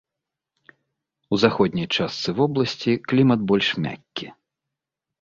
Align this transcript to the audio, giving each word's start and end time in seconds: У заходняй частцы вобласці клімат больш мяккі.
У 1.37 1.39
заходняй 1.43 1.87
частцы 1.95 2.29
вобласці 2.41 2.91
клімат 3.13 3.39
больш 3.55 3.67
мяккі. 3.89 4.27